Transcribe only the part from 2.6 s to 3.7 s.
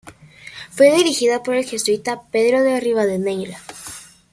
de Ribadeneyra.